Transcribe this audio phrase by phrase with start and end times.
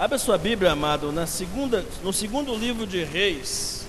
[0.00, 3.86] Abra sua Bíblia, amado, na segunda, no segundo livro de Reis.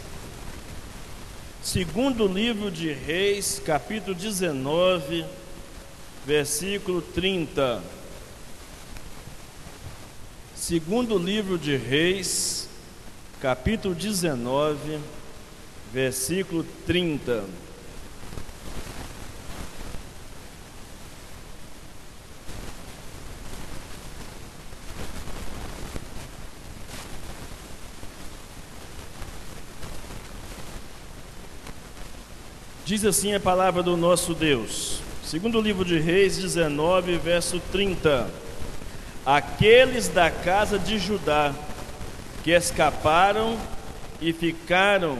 [1.63, 5.23] Segundo livro de Reis, capítulo 19,
[6.25, 7.81] versículo 30.
[10.53, 12.67] Segundo livro de Reis,
[13.39, 14.99] capítulo 19,
[15.93, 17.45] versículo 30.
[32.91, 34.99] Diz assim a palavra do nosso Deus.
[35.23, 38.29] Segundo livro de Reis 19, verso 30.
[39.25, 41.55] Aqueles da casa de Judá
[42.43, 43.57] que escaparam
[44.19, 45.17] e ficaram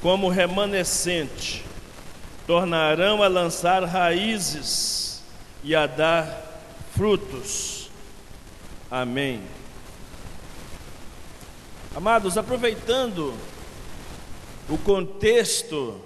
[0.00, 1.64] como remanescente,
[2.46, 5.24] tornarão a lançar raízes
[5.64, 6.62] e a dar
[6.94, 7.90] frutos.
[8.88, 9.42] Amém.
[11.96, 13.34] Amados, aproveitando
[14.68, 16.05] o contexto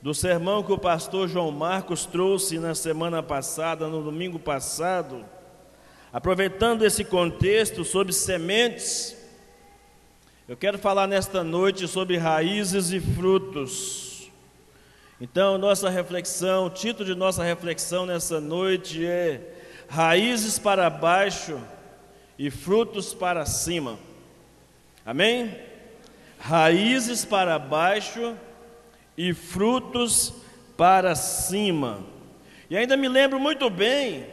[0.00, 5.24] do sermão que o pastor João Marcos trouxe na semana passada, no domingo passado,
[6.12, 9.16] aproveitando esse contexto sobre sementes,
[10.48, 14.30] eu quero falar nesta noite sobre raízes e frutos.
[15.20, 19.40] Então, nossa reflexão, o título de nossa reflexão nessa noite é
[19.88, 21.60] Raízes para baixo
[22.38, 23.98] e frutos para cima.
[25.04, 25.54] Amém?
[26.38, 28.47] Raízes para baixo e
[29.34, 30.32] frutos
[30.76, 31.98] para cima.
[32.70, 34.24] E ainda me lembro muito bem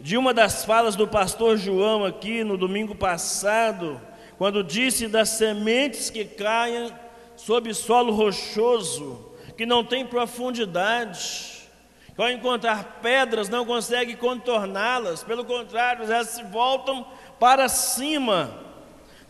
[0.00, 4.00] de uma das falas do pastor João aqui no domingo passado,
[4.36, 6.92] quando disse das sementes que caem
[7.36, 11.68] sob solo rochoso, que não tem profundidade,
[12.14, 17.06] que ao encontrar pedras não consegue contorná-las, pelo contrário, elas se voltam
[17.38, 18.58] para cima,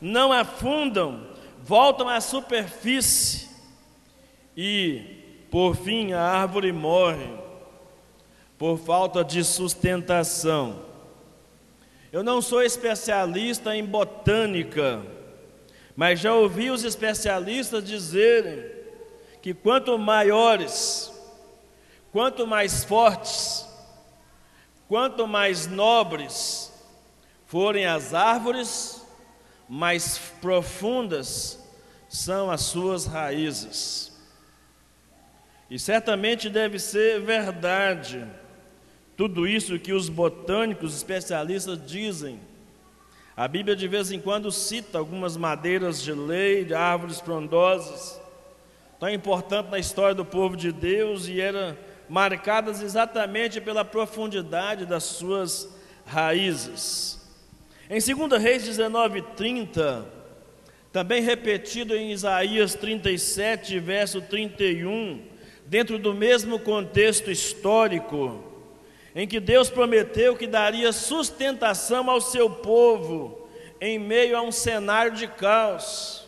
[0.01, 1.27] não afundam,
[1.63, 3.46] voltam à superfície
[4.57, 7.29] e, por fim, a árvore morre
[8.57, 10.83] por falta de sustentação.
[12.11, 15.03] Eu não sou especialista em botânica,
[15.95, 18.65] mas já ouvi os especialistas dizerem
[19.43, 21.13] que quanto maiores,
[22.11, 23.69] quanto mais fortes,
[24.89, 26.73] quanto mais nobres
[27.47, 29.05] forem as árvores,
[29.69, 31.59] mais profundas
[32.09, 34.16] são as suas raízes.
[35.71, 38.25] E certamente deve ser verdade
[39.17, 42.39] tudo isso que os botânicos especialistas dizem.
[43.37, 48.21] A Bíblia de vez em quando cita algumas madeiras de lei, de árvores frondosas,
[49.01, 51.77] tão importante na história do povo de Deus e eram
[52.09, 55.69] marcadas exatamente pela profundidade das suas
[56.07, 57.21] raízes.
[57.91, 60.07] Em 2 Reis 19, 30,
[60.93, 65.23] também repetido em Isaías 37, verso 31,
[65.67, 68.43] dentro do mesmo contexto histórico,
[69.15, 73.49] em que Deus prometeu que daria sustentação ao seu povo
[73.81, 76.27] em meio a um cenário de caos.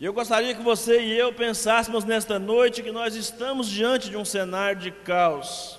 [0.00, 4.16] E eu gostaria que você e eu pensássemos nesta noite que nós estamos diante de
[4.16, 5.78] um cenário de caos,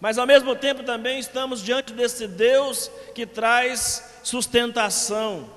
[0.00, 5.48] mas ao mesmo tempo também estamos diante desse Deus que traz sustentação,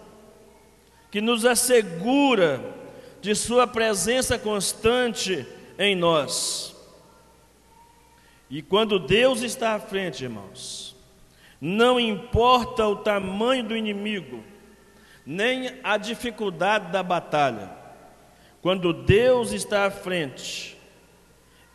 [1.09, 2.63] que nos assegura
[3.19, 5.45] de Sua presença constante
[5.81, 6.75] em nós.
[8.49, 10.95] E quando Deus está à frente, irmãos,
[11.59, 14.43] não importa o tamanho do inimigo,
[15.25, 17.71] nem a dificuldade da batalha,
[18.61, 20.77] quando Deus está à frente,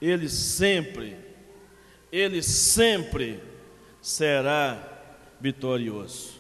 [0.00, 1.16] Ele sempre,
[2.12, 3.43] Ele sempre
[4.00, 4.78] será
[5.41, 6.37] vitorioso.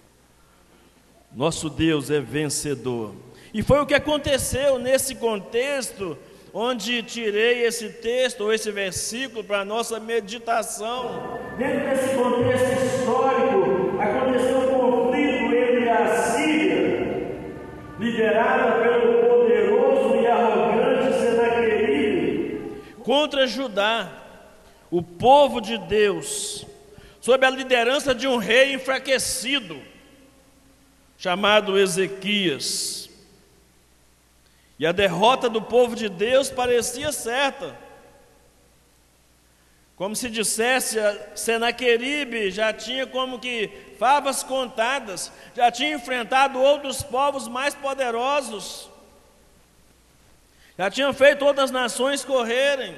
[1.34, 3.14] Nosso Deus é vencedor.
[3.52, 6.16] E foi o que aconteceu nesse contexto
[6.58, 11.38] onde tirei esse texto ou esse versículo para a nossa meditação.
[11.58, 17.42] Dentro desse contexto histórico, aconteceu um conflito entre a Síria,
[18.00, 24.10] liderada pelo poderoso e arrogante Senaqueribe, contra Judá,
[24.90, 26.66] o povo de Deus,
[27.20, 29.78] sob a liderança de um rei enfraquecido,
[31.18, 33.10] chamado Ezequias.
[34.78, 37.76] E a derrota do povo de Deus parecia certa.
[39.96, 40.98] Como se dissesse,
[41.34, 48.90] Senaqueribe já tinha como que favas contadas, já tinha enfrentado outros povos mais poderosos,
[50.76, 52.94] já tinha feito outras nações correrem,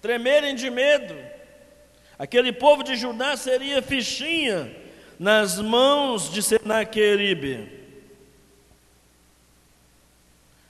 [0.00, 1.16] tremerem de medo.
[2.16, 4.72] Aquele povo de Judá seria fichinha
[5.18, 7.77] nas mãos de Senaqueribe.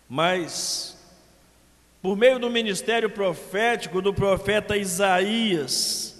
[0.09, 0.97] Mas,
[2.01, 6.19] por meio do ministério profético do profeta Isaías,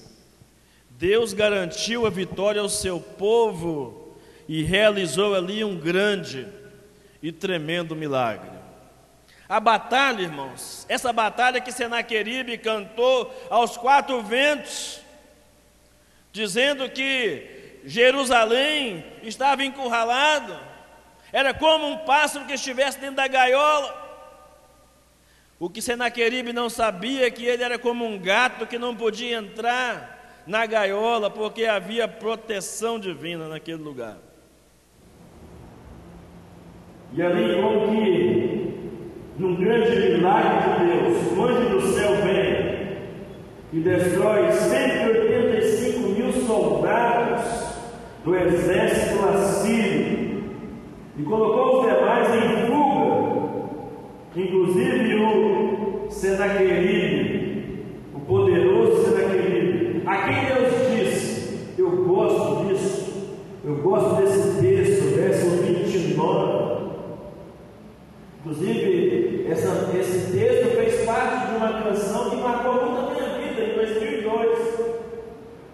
[0.91, 6.47] Deus garantiu a vitória ao seu povo e realizou ali um grande
[7.23, 8.51] e tremendo milagre.
[9.49, 15.01] A batalha, irmãos, essa batalha que Senaqueribe cantou aos quatro ventos,
[16.33, 20.68] dizendo que Jerusalém estava encurralado,
[21.33, 24.07] era como um pássaro que estivesse dentro da gaiola.
[25.61, 29.37] O que Senaqueribe não sabia é que ele era como um gato que não podia
[29.37, 34.17] entrar na gaiola porque havia proteção divina naquele lugar.
[37.13, 38.59] E ali, como que
[39.39, 42.69] num grande milagre de Deus, o anjo do céu vem
[43.73, 47.45] e destrói 185 mil soldados
[48.25, 50.28] do exército assírio
[51.19, 53.19] e colocou os demais em fuga,
[54.37, 57.85] inclusive o Senaqueribe,
[58.15, 63.29] o poderoso Senaqueribe, a quem Deus disse: Eu gosto disso,
[63.65, 66.79] eu gosto desse texto, verso 29.
[68.41, 73.61] Inclusive, essa, esse texto fez parte de uma canção que marcou muito a minha vida
[73.61, 74.89] em 2002.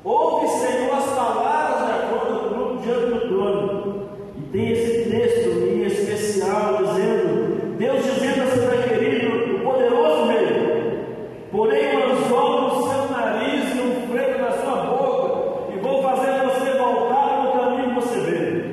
[0.05, 4.09] Ouve, Senhor, as palavras da conta do grupo diante do trono.
[4.37, 10.99] E tem esse texto em especial dizendo, Deus dizendo a Santa Querido, o poderoso rei,
[11.51, 16.45] porém um anzol no seu nariz e um freio na sua boca, e vou fazer
[16.45, 18.65] você voltar no caminho que você veio.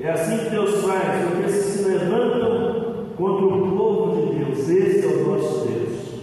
[0.00, 4.68] É assim que Deus faz, porque se levantam contra o povo de Deus.
[4.68, 6.14] Esse é o nosso Deus.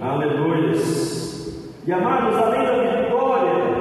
[0.00, 0.44] Aleluia.
[1.86, 3.74] E amados, além da vitória,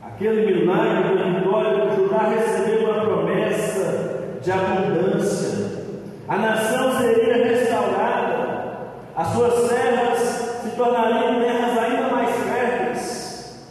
[0.00, 5.84] aquele milagre da vitória, Judá recebeu uma promessa de abundância.
[6.26, 8.78] A nação seria restaurada,
[9.14, 10.18] as suas terras
[10.62, 13.68] se tornariam terras ainda mais férteis.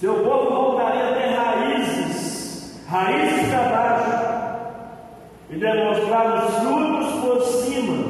[0.00, 4.10] Seu povo voltaria a ter raízes, raízes para baixo,
[5.48, 8.04] e demonstrar os frutos por cima,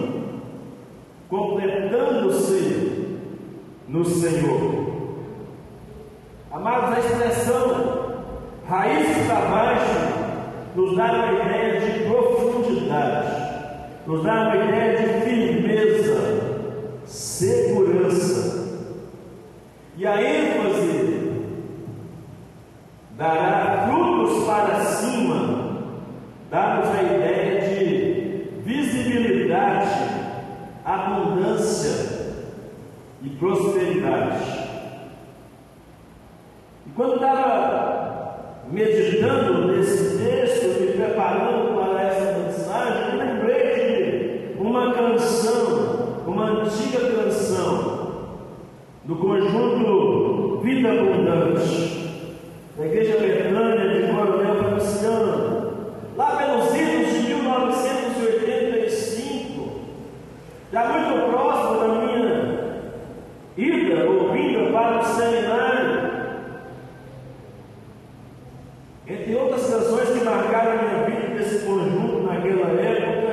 [1.29, 3.19] completando-se
[3.89, 4.91] no Senhor.
[6.53, 8.01] Amados, a expressão
[8.69, 10.21] raízes para baixo
[10.77, 13.27] nos dá uma ideia de profundidade,
[14.07, 16.21] nos dá uma ideia de firmeza,
[17.05, 18.61] segurança.
[19.97, 21.33] E a ênfase
[23.19, 25.60] dará frutos para cima,
[26.51, 29.89] dá-nos a ideia de visibilidade,
[30.85, 32.35] abundância
[33.23, 34.69] e prosperidade.
[36.87, 44.93] E quando estava meditando nesse texto, me preparando para essa mensagem, eu lembrei de uma
[44.93, 48.01] canção, uma antiga canção,
[49.05, 52.11] do conjunto Vida Abundante,
[52.77, 55.60] da Igreja Betânia de Coronel Feliciano,
[56.21, 59.71] lá pelos idos de 1985,
[60.71, 62.61] já muito próximo da minha
[63.57, 66.11] ida ou vinda para o seminário.
[69.09, 73.33] Entre outras canções que marcaram a minha vida desse conjunto naquela época,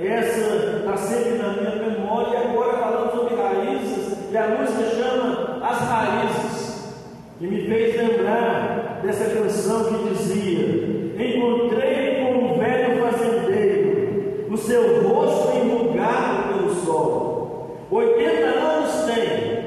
[0.00, 5.60] essa está sempre na minha memória, e agora falando sobre raízes, e a música chama
[5.62, 6.94] As Raízes,
[7.38, 12.21] que me fez lembrar dessa canção que dizia: Encontrei
[12.62, 17.86] velho fazendeiro, o seu rosto enrugado pelo sol.
[17.90, 19.64] 80 anos tem,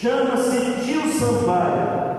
[0.00, 2.16] chama-se Tio Sampaio,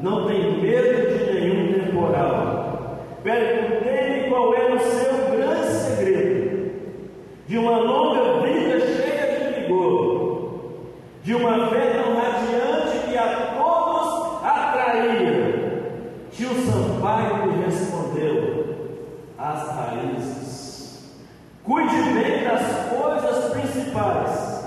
[0.00, 2.98] não tem medo de nenhum temporal.
[3.22, 6.70] Perguntei-lhe qual era o seu grande segredo,
[7.48, 10.60] de uma longa vida cheia de vigor,
[11.22, 15.56] de uma fé tão radiante que a todos atraía.
[16.30, 18.55] Tio Sampaio lhe respondeu:
[19.38, 21.16] as raízes.
[21.62, 24.64] Cuide bem das coisas principais,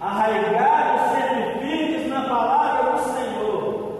[0.00, 1.18] arraigados
[1.60, 3.98] firmes na palavra do Senhor,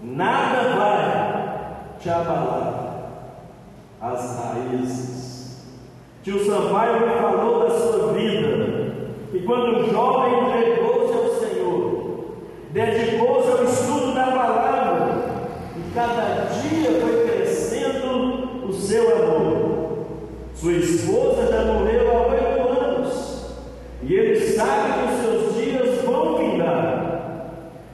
[0.00, 2.82] nada vai te abalar.
[4.00, 5.62] As raízes.
[6.24, 12.34] Tio Sampaio me falou da sua vida, e quando o jovem entregou-se ao Senhor,
[12.70, 15.24] dedicou-se ao estudo da palavra,
[15.76, 17.41] e cada dia foi crescendo
[18.74, 20.06] seu amor.
[20.54, 23.46] Sua esposa já morreu há oito anos,
[24.02, 27.48] e ele sabe que os seus dias vão findar.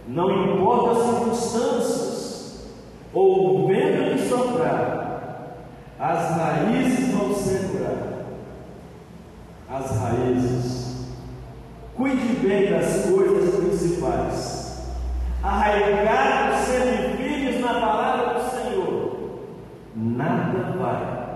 [0.08, 2.68] Não importa as circunstâncias
[3.12, 5.54] ou o vento que soprar,
[5.98, 8.24] as raízes vão segurar.
[9.70, 10.88] As raízes.
[11.94, 14.82] Cuide bem das coisas principais.
[15.42, 18.57] Arraigados, sendo firmes na palavra do Senhor.
[20.00, 21.28] Nada vai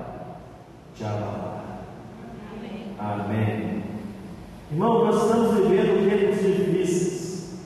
[0.94, 1.64] te abalar.
[2.96, 3.82] Amém.
[4.70, 7.58] Irmão, nós estamos vivendo tempos difíceis,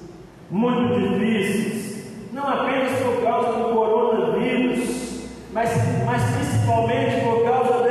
[0.50, 5.70] muito difíceis, não apenas por causa do coronavírus, mas,
[6.06, 7.85] mas principalmente por causa dessa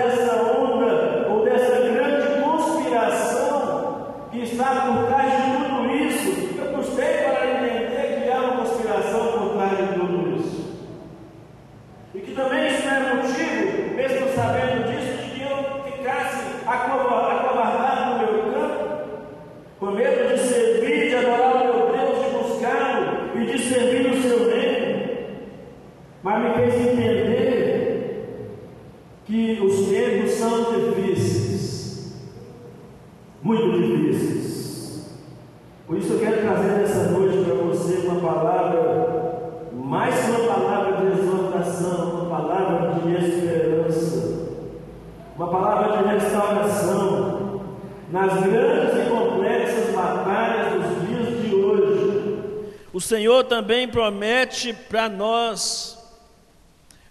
[53.45, 55.97] também promete para nós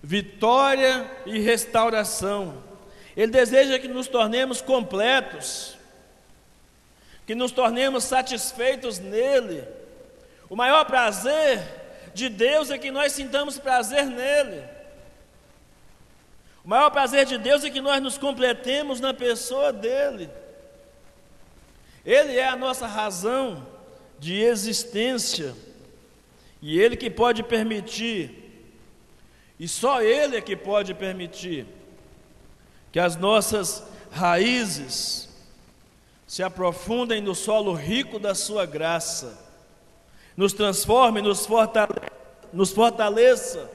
[0.02, 2.62] vitória e restauração.
[3.16, 5.76] Ele deseja que nos tornemos completos,
[7.26, 9.66] que nos tornemos satisfeitos nele.
[10.50, 11.62] O maior prazer
[12.12, 14.62] de Deus é que nós sintamos prazer nele.
[16.64, 20.30] O maior prazer de Deus é que nós nos completemos na pessoa dele.
[22.04, 23.66] Ele é a nossa razão
[24.18, 25.54] de existência.
[26.64, 28.44] E ele que pode permitir
[29.58, 31.66] e só Ele é que pode permitir
[32.90, 35.28] que as nossas raízes
[36.26, 39.38] se aprofundem no solo rico da Sua graça,
[40.36, 42.12] nos transforme, nos fortaleça,
[42.52, 43.70] nos fortaleça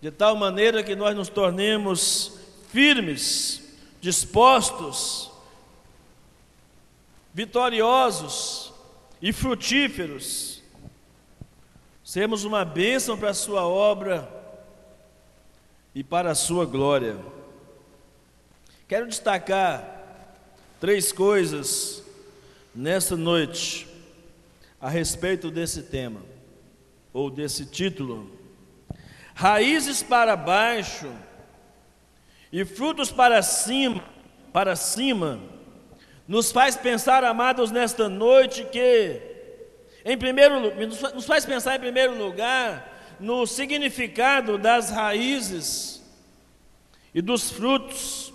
[0.00, 3.60] de tal maneira que nós nos tornemos firmes,
[4.00, 5.30] dispostos,
[7.34, 8.72] vitoriosos
[9.20, 10.59] e frutíferos.
[12.10, 14.28] Sermos uma bênção para a Sua obra
[15.94, 17.16] e para a sua glória.
[18.88, 20.26] Quero destacar
[20.80, 22.02] três coisas
[22.74, 23.86] nessa noite
[24.80, 26.20] a respeito desse tema
[27.12, 28.28] ou desse título.
[29.32, 31.12] Raízes para baixo
[32.52, 34.02] e frutos para cima,
[34.52, 35.38] para cima,
[36.26, 39.29] nos faz pensar, amados, nesta noite que
[40.04, 40.74] em primeiro
[41.14, 46.02] nos faz pensar em primeiro lugar no significado das raízes
[47.14, 48.32] e dos frutos.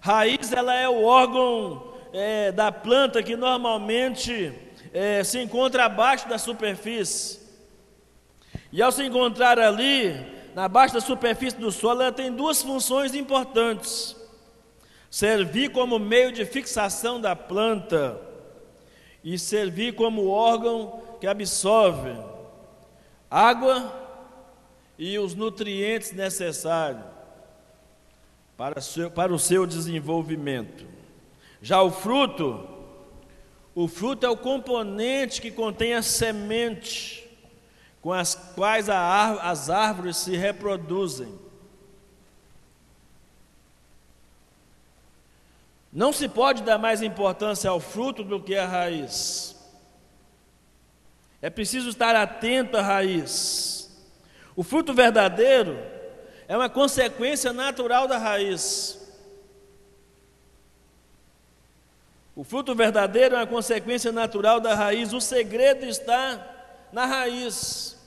[0.00, 4.52] Raiz ela é o órgão é, da planta que normalmente
[4.92, 7.40] é, se encontra abaixo da superfície.
[8.72, 10.14] E ao se encontrar ali,
[10.54, 14.16] na baixa da superfície do solo, ela tem duas funções importantes:
[15.10, 18.18] servir como meio de fixação da planta
[19.22, 22.16] e servir como órgão que absorve
[23.30, 24.00] água
[24.98, 27.04] e os nutrientes necessários
[28.56, 30.86] para, seu, para o seu desenvolvimento.
[31.60, 32.68] Já o fruto,
[33.74, 37.22] o fruto é o componente que contém a semente
[38.00, 41.32] com as quais a, as árvores se reproduzem.
[45.92, 49.54] Não se pode dar mais importância ao fruto do que à raiz.
[51.42, 53.90] É preciso estar atento à raiz.
[54.56, 55.78] O fruto verdadeiro
[56.48, 58.98] é uma consequência natural da raiz.
[62.34, 65.12] O fruto verdadeiro é uma consequência natural da raiz.
[65.12, 66.40] O segredo está
[66.90, 67.98] na raiz.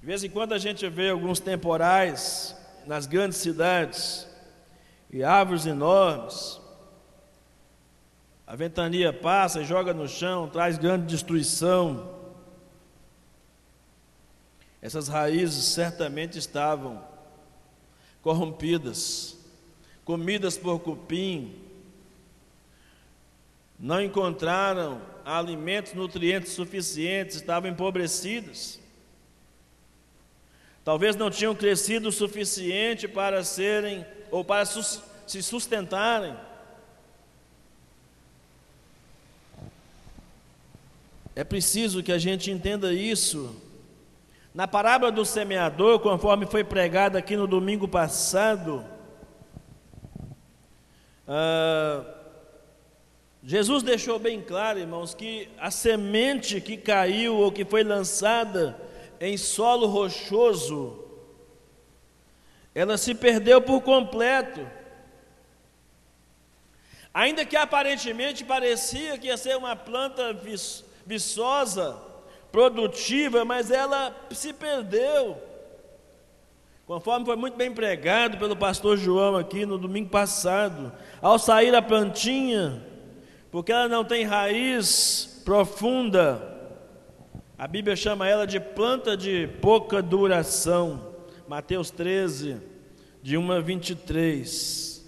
[0.00, 4.26] De vez em quando a gente vê alguns temporais nas grandes cidades
[5.10, 6.60] e árvores enormes.
[8.46, 12.20] A ventania passa, joga no chão, traz grande destruição.
[14.80, 17.02] Essas raízes certamente estavam
[18.20, 19.38] corrompidas,
[20.04, 21.62] comidas por cupim,
[23.78, 28.81] não encontraram alimentos, nutrientes suficientes, estavam empobrecidas.
[30.84, 36.34] Talvez não tinham crescido o suficiente para serem ou para se sustentarem.
[41.34, 43.56] É preciso que a gente entenda isso.
[44.54, 48.84] Na parábola do semeador, conforme foi pregado aqui no domingo passado,
[51.26, 52.04] ah,
[53.42, 58.76] Jesus deixou bem claro, irmãos, que a semente que caiu ou que foi lançada
[59.22, 60.98] em solo rochoso,
[62.74, 64.68] ela se perdeu por completo.
[67.14, 70.36] Ainda que aparentemente parecia que ia ser uma planta
[71.06, 71.96] viçosa,
[72.50, 75.40] produtiva, mas ela se perdeu.
[76.84, 81.80] Conforme foi muito bem pregado pelo pastor João aqui no domingo passado, ao sair a
[81.80, 82.84] plantinha,
[83.52, 86.51] porque ela não tem raiz profunda,
[87.62, 91.14] a Bíblia chama ela de planta de pouca duração.
[91.46, 92.56] Mateus 13,
[93.22, 95.06] de 1 a 23.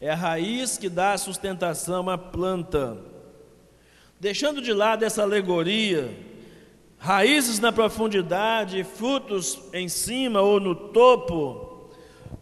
[0.00, 2.98] É a raiz que dá sustentação à planta.
[4.18, 6.10] Deixando de lado essa alegoria,
[6.98, 11.92] raízes na profundidade, frutos em cima ou no topo,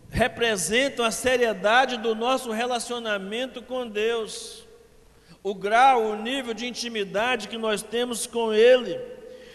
[0.09, 4.67] representam a seriedade do nosso relacionamento com Deus,
[5.43, 8.99] o grau, o nível de intimidade que nós temos com Ele.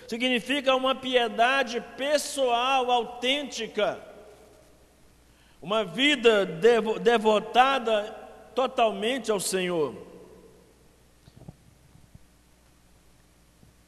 [0.07, 3.99] Significa uma piedade pessoal, autêntica,
[5.61, 6.45] uma vida
[7.01, 8.03] devotada
[8.53, 9.95] totalmente ao Senhor.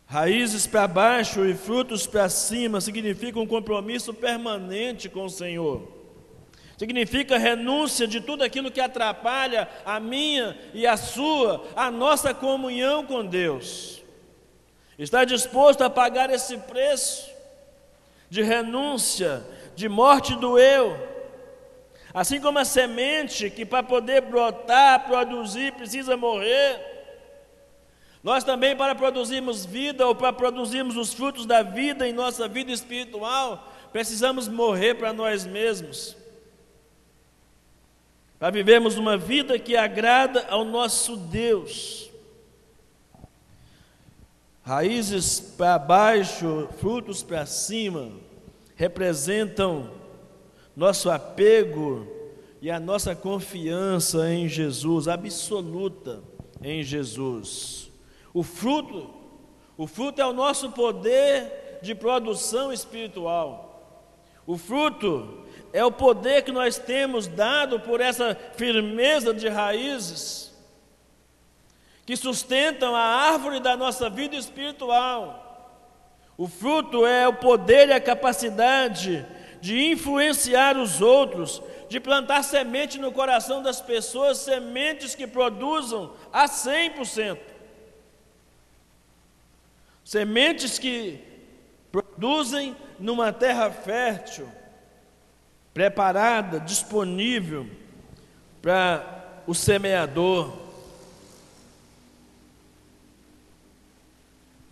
[0.05, 5.96] Raízes para baixo e frutos para cima significa um compromisso permanente com o Senhor.
[6.77, 13.03] Significa renúncia de tudo aquilo que atrapalha a minha e a sua, a nossa comunhão
[13.03, 14.03] com Deus.
[14.97, 17.29] Está disposto a pagar esse preço
[18.29, 19.43] de renúncia,
[19.75, 20.95] de morte do eu.
[22.13, 26.79] Assim como a semente que para poder brotar, produzir, precisa morrer.
[28.23, 32.71] Nós também, para produzirmos vida ou para produzirmos os frutos da vida em nossa vida
[32.71, 36.16] espiritual, precisamos morrer para nós mesmos.
[38.39, 42.09] Para vivermos uma vida que agrada ao nosso Deus.
[44.61, 48.11] Raízes para baixo, frutos para cima,
[48.75, 49.89] representam
[50.75, 52.05] nosso apego
[52.61, 56.21] e a nossa confiança em Jesus, absoluta
[56.61, 57.89] em Jesus.
[58.33, 59.09] O fruto,
[59.75, 63.67] o fruto é o nosso poder de produção espiritual.
[64.45, 65.45] O fruto
[65.77, 70.51] é o poder que nós temos dado por essa firmeza de raízes
[72.03, 75.93] que sustentam a árvore da nossa vida espiritual.
[76.35, 79.23] O fruto é o poder e a capacidade
[79.61, 86.47] de influenciar os outros, de plantar semente no coração das pessoas, sementes que produzam a
[86.47, 87.37] 100%.
[90.03, 91.23] Sementes que
[91.91, 94.51] produzem numa terra fértil,
[95.77, 97.67] preparada, disponível
[98.63, 100.57] para o semeador.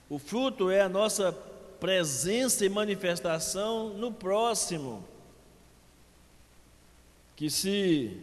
[0.09, 1.31] O fruto é a nossa
[1.79, 5.07] presença e manifestação no próximo.
[7.35, 8.17] Que se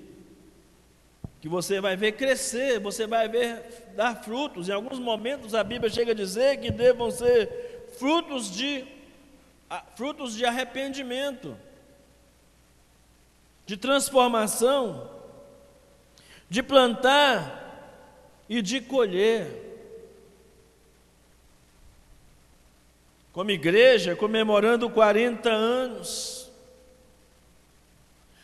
[1.41, 4.69] que você vai ver crescer, você vai ver dar frutos.
[4.69, 8.85] Em alguns momentos a Bíblia chega a dizer que devam ser frutos de
[9.95, 11.57] frutos de arrependimento,
[13.73, 15.11] de transformação,
[16.47, 19.47] de plantar e de colher.
[23.33, 26.51] Como igreja, comemorando 40 anos,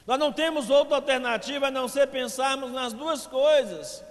[0.07, 4.03] nós não temos outra alternativa a não ser pensarmos nas duas coisas: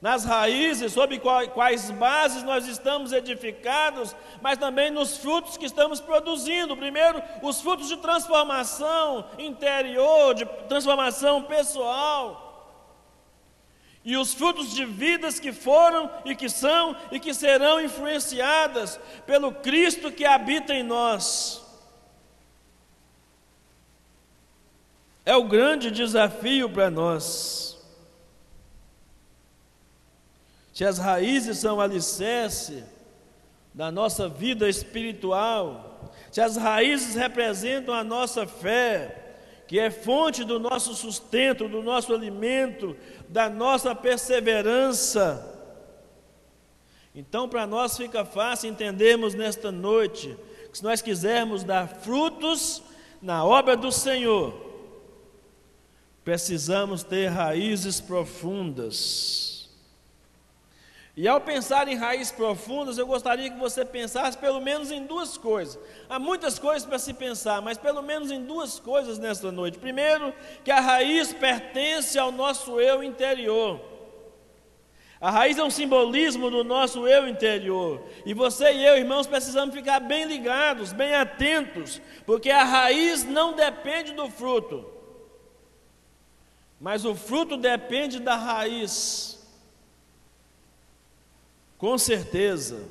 [0.00, 6.76] nas raízes, sobre quais bases nós estamos edificados, mas também nos frutos que estamos produzindo.
[6.76, 12.48] Primeiro, os frutos de transformação interior, de transformação pessoal.
[14.02, 19.52] E os frutos de vidas que foram e que são e que serão influenciadas pelo
[19.52, 21.62] Cristo que habita em nós.
[25.26, 27.69] É o grande desafio para nós.
[30.80, 32.82] Se as raízes são alicerce
[33.74, 39.34] da nossa vida espiritual, se as raízes representam a nossa fé,
[39.68, 42.96] que é fonte do nosso sustento, do nosso alimento,
[43.28, 45.46] da nossa perseverança,
[47.14, 50.34] então para nós fica fácil entendermos nesta noite
[50.72, 52.82] que se nós quisermos dar frutos
[53.20, 54.70] na obra do Senhor,
[56.22, 59.49] Precisamos ter raízes profundas.
[61.20, 65.36] E ao pensar em raízes profundas, eu gostaria que você pensasse pelo menos em duas
[65.36, 65.78] coisas.
[66.08, 69.78] Há muitas coisas para se pensar, mas pelo menos em duas coisas nesta noite.
[69.78, 70.32] Primeiro,
[70.64, 73.78] que a raiz pertence ao nosso eu interior.
[75.20, 78.02] A raiz é um simbolismo do nosso eu interior.
[78.24, 83.52] E você e eu, irmãos, precisamos ficar bem ligados, bem atentos, porque a raiz não
[83.52, 84.90] depende do fruto,
[86.80, 89.38] mas o fruto depende da raiz.
[91.80, 92.86] Com certeza.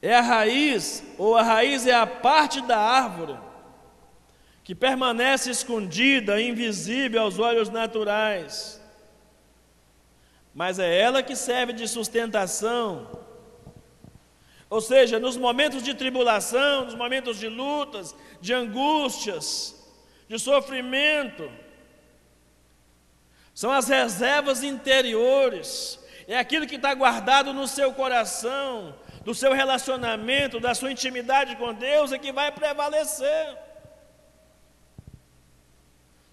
[0.00, 3.38] É a raiz, ou a raiz é a parte da árvore
[4.64, 8.80] que permanece escondida, invisível aos olhos naturais,
[10.54, 13.10] mas é ela que serve de sustentação.
[14.70, 19.86] Ou seja, nos momentos de tribulação, nos momentos de lutas, de angústias,
[20.26, 21.50] de sofrimento,
[23.52, 25.99] são as reservas interiores
[26.30, 31.74] é aquilo que está guardado no seu coração, do seu relacionamento, da sua intimidade com
[31.74, 33.58] Deus, é que vai prevalecer.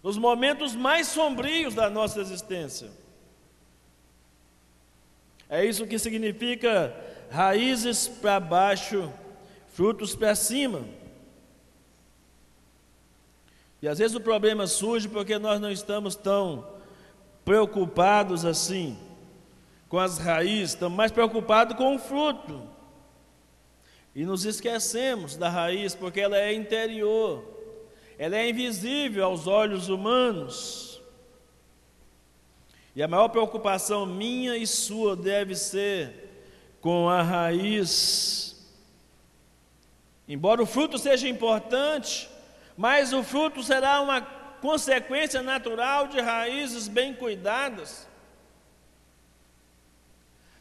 [0.03, 2.91] Nos momentos mais sombrios da nossa existência.
[5.49, 6.95] É isso que significa
[7.31, 9.11] raízes para baixo,
[9.69, 10.85] frutos para cima.
[13.81, 16.67] E às vezes o problema surge porque nós não estamos tão
[17.43, 19.06] preocupados assim
[19.89, 22.61] com as raízes, estamos mais preocupados com o fruto.
[24.13, 27.45] E nos esquecemos da raiz, porque ela é interior,
[28.17, 31.01] ela é invisível aos olhos humanos.
[32.95, 36.27] E a maior preocupação minha e sua deve ser
[36.81, 38.55] com a raiz.
[40.27, 42.27] Embora o fruto seja importante,
[42.75, 48.07] mas o fruto será uma consequência natural de raízes bem cuidadas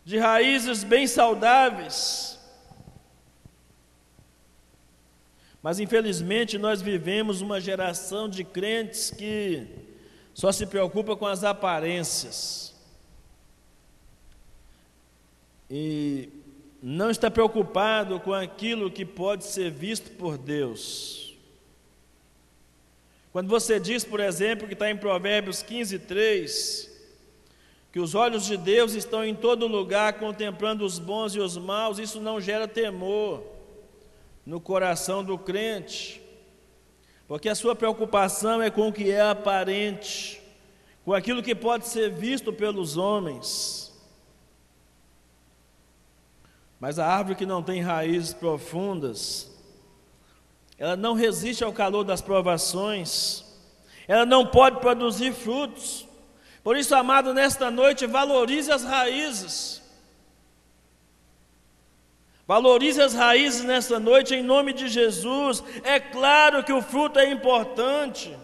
[0.07, 2.39] de raízes bem saudáveis.
[5.61, 9.67] Mas infelizmente nós vivemos uma geração de crentes que
[10.33, 12.73] só se preocupa com as aparências.
[15.69, 16.29] E
[16.81, 21.37] não está preocupado com aquilo que pode ser visto por Deus.
[23.33, 26.96] Quando você diz, por exemplo, que está em Provérbios 15, 3,
[27.97, 31.99] que os olhos de Deus estão em todo lugar contemplando os bons e os maus,
[31.99, 33.43] isso não gera temor
[34.45, 36.21] no coração do crente,
[37.27, 40.43] porque a sua preocupação é com o que é aparente,
[41.07, 43.91] com aquilo que pode ser visto pelos homens.
[46.79, 49.51] Mas a árvore que não tem raízes profundas,
[50.77, 53.43] ela não resiste ao calor das provações,
[54.07, 56.06] ela não pode produzir frutos.
[56.67, 59.81] Por isso, amado, nesta noite, valorize as raízes.
[62.45, 65.63] Valorize as raízes nesta noite em nome de Jesus.
[65.85, 68.37] É claro que o fruto é importante.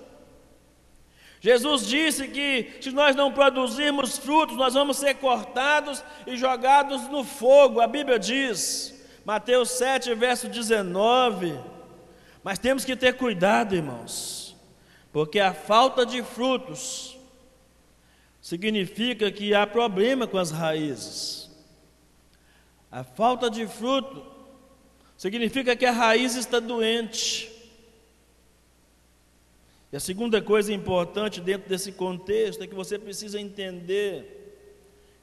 [1.40, 7.24] Jesus disse que se nós não produzirmos frutos, nós vamos ser cortados e jogados no
[7.24, 7.80] fogo.
[7.80, 11.58] A Bíblia diz, Mateus 7, verso 19.
[12.44, 14.56] Mas temos que ter cuidado, irmãos,
[15.12, 17.18] porque a falta de frutos
[18.42, 21.48] significa que há problema com as raízes.
[22.90, 24.26] A falta de fruto
[25.16, 27.50] significa que a raiz está doente.
[29.92, 34.40] E a segunda coisa importante dentro desse contexto é que você precisa entender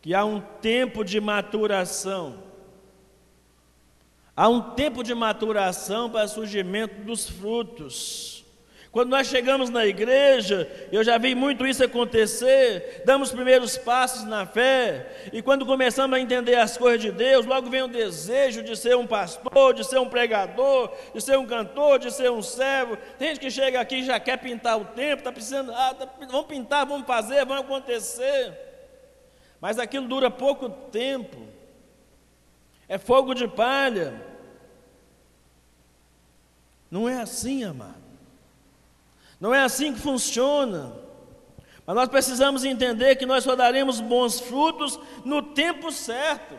[0.01, 2.41] que há um tempo de maturação.
[4.33, 8.38] Há um tempo de maturação para surgimento dos frutos.
[8.91, 14.47] Quando nós chegamos na igreja, eu já vi muito isso acontecer, damos primeiros passos na
[14.47, 18.75] fé, e quando começamos a entender as coisas de Deus, logo vem o desejo de
[18.75, 22.97] ser um pastor, de ser um pregador, de ser um cantor, de ser um servo.
[23.19, 26.09] Tem gente que chega aqui e já quer pintar o tempo, está precisando, ah, tá,
[26.27, 28.57] vamos pintar, vamos fazer, vamos acontecer.
[29.61, 31.37] Mas aquilo dura pouco tempo,
[32.87, 34.19] é fogo de palha.
[36.89, 37.98] Não é assim, amado.
[39.39, 40.93] Não é assim que funciona.
[41.85, 46.55] Mas nós precisamos entender que nós só daremos bons frutos no tempo certo.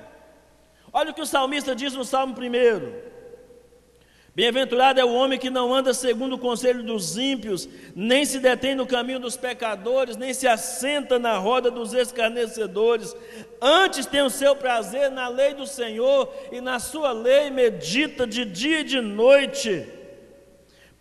[0.93, 3.11] Olha o que o salmista diz no Salmo 1.
[4.35, 8.75] Bem-aventurado é o homem que não anda segundo o conselho dos ímpios, nem se detém
[8.75, 13.15] no caminho dos pecadores, nem se assenta na roda dos escarnecedores.
[13.61, 18.45] Antes tem o seu prazer na lei do Senhor, e na sua lei medita de
[18.45, 20.00] dia e de noite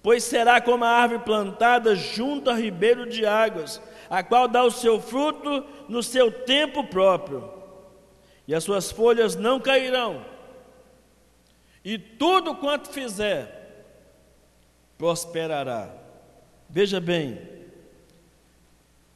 [0.09, 4.71] pois será como a árvore plantada junto a ribeiro de águas, a qual dá o
[4.71, 7.53] seu fruto no seu tempo próprio,
[8.47, 10.25] e as suas folhas não cairão,
[11.85, 13.85] e tudo quanto fizer
[14.97, 15.93] prosperará.
[16.67, 17.39] Veja bem,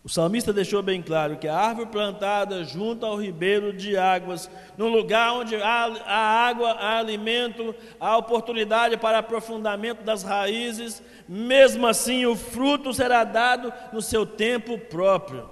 [0.03, 4.89] o salmista deixou bem claro que a árvore plantada junto ao ribeiro de águas, num
[4.89, 12.25] lugar onde há, há, água, há alimento, há oportunidade para aprofundamento das raízes, mesmo assim
[12.25, 15.49] o fruto será dado no seu tempo próprio.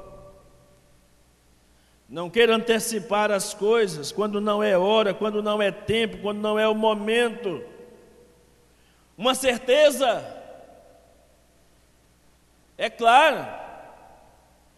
[2.10, 6.60] Não queira antecipar as coisas quando não é hora, quando não é tempo, quando não
[6.60, 7.64] é o momento.
[9.18, 10.22] Uma certeza
[12.78, 13.61] é clara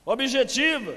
[0.06, 0.96] objetiva.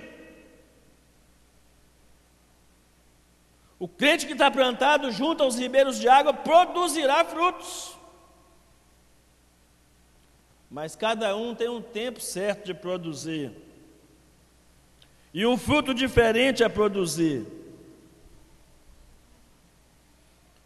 [3.79, 7.95] O crente que está plantado junto aos ribeiros de água produzirá frutos.
[10.71, 13.53] Mas cada um tem um tempo certo de produzir.
[15.33, 17.47] E um fruto diferente a produzir.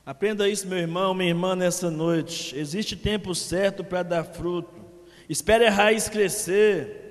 [0.06, 2.56] Aprenda isso, meu irmão, minha irmã, nessa noite.
[2.56, 4.80] Existe tempo certo para dar fruto.
[5.28, 7.09] Espere a raiz crescer.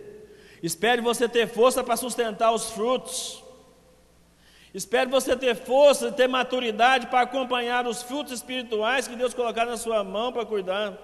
[0.61, 3.43] Espere você ter força para sustentar os frutos.
[4.73, 9.77] Espere você ter força, ter maturidade para acompanhar os frutos espirituais que Deus colocar na
[9.77, 10.97] sua mão para cuidar.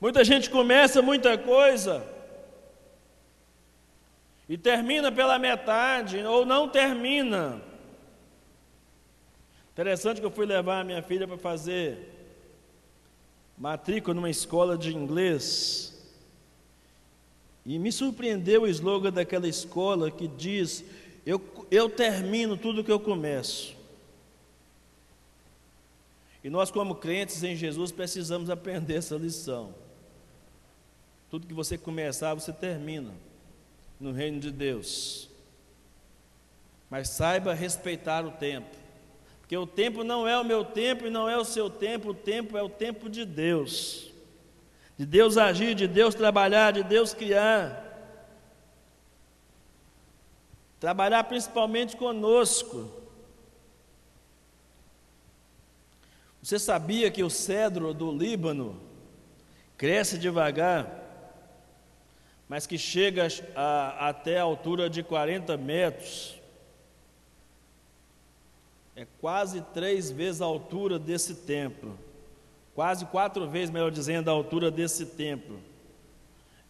[0.00, 2.04] Muita gente começa muita coisa
[4.48, 7.62] e termina pela metade ou não termina.
[9.72, 12.10] Interessante que eu fui levar a minha filha para fazer
[13.56, 16.01] matrícula numa escola de inglês.
[17.64, 20.84] E me surpreendeu o slogan daquela escola que diz:
[21.24, 23.76] Eu, eu termino tudo que eu começo.
[26.42, 29.72] E nós, como crentes em Jesus, precisamos aprender essa lição.
[31.30, 33.14] Tudo que você começar, você termina
[34.00, 35.30] no reino de Deus.
[36.90, 38.76] Mas saiba respeitar o tempo.
[39.40, 42.14] Porque o tempo não é o meu tempo e não é o seu tempo, o
[42.14, 44.11] tempo é o tempo de Deus
[45.02, 47.76] de Deus agir, de Deus trabalhar, de Deus criar.
[50.78, 52.88] Trabalhar principalmente conosco.
[56.40, 58.80] Você sabia que o cedro do Líbano
[59.76, 60.88] cresce devagar,
[62.48, 66.40] mas que chega a, até a altura de 40 metros?
[68.94, 71.98] É quase três vezes a altura desse templo
[72.74, 75.60] quase quatro vezes, melhor dizendo, a altura desse templo.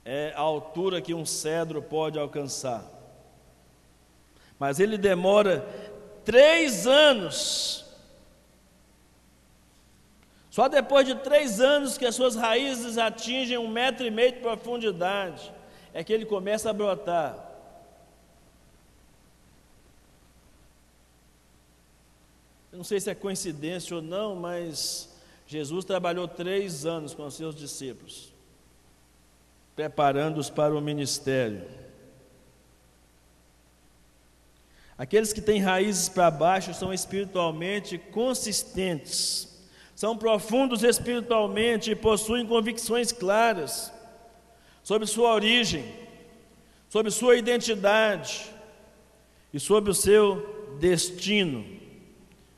[0.04, 2.84] É a altura que um cedro pode alcançar.
[4.58, 5.66] Mas ele demora
[6.24, 7.84] três anos.
[10.50, 14.40] Só depois de três anos que as suas raízes atingem um metro e meio de
[14.40, 15.52] profundidade,
[15.94, 17.52] é que ele começa a brotar.
[22.70, 25.11] Eu não sei se é coincidência ou não, mas
[25.52, 28.32] Jesus trabalhou três anos com seus discípulos,
[29.76, 31.66] preparando-os para o ministério.
[34.96, 39.62] Aqueles que têm raízes para baixo são espiritualmente consistentes,
[39.94, 43.92] são profundos espiritualmente e possuem convicções claras
[44.82, 45.84] sobre sua origem,
[46.88, 48.50] sobre sua identidade
[49.52, 51.62] e sobre o seu destino.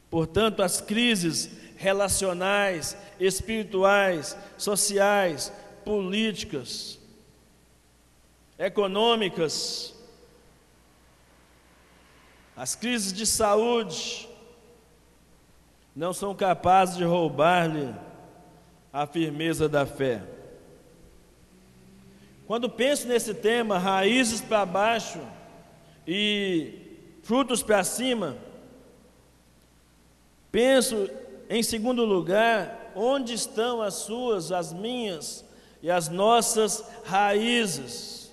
[0.09, 5.52] Portanto, as crises relacionais, espirituais, sociais,
[5.84, 6.98] políticas,
[8.58, 9.94] econômicas,
[12.56, 14.26] as crises de saúde
[15.94, 17.94] não são capazes de roubar-lhe
[18.90, 20.22] a firmeza da fé.
[22.46, 25.20] Quando penso nesse tema, raízes para baixo
[26.06, 28.38] e frutos para cima,
[30.50, 31.10] penso
[31.48, 35.44] em segundo lugar, onde estão as suas, as minhas
[35.83, 38.33] e as nossas raízes?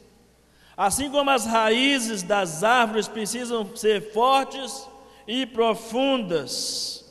[0.75, 4.87] Assim como as raízes das árvores precisam ser fortes
[5.27, 7.05] e profundas,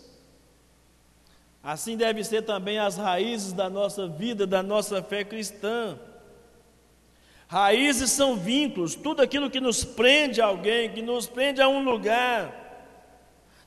[1.63, 5.99] assim devem ser também as raízes da nossa vida, da nossa fé cristã.
[7.47, 11.83] Raízes são vínculos, tudo aquilo que nos prende a alguém, que nos prende a um
[11.83, 12.60] lugar,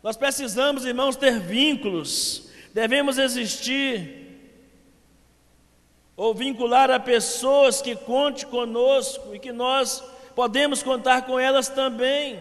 [0.04, 4.22] nós precisamos, irmãos, ter vínculos, devemos existir
[6.18, 10.04] ou vincular a pessoas que conte conosco e que nós
[10.36, 12.40] podemos contar com elas também.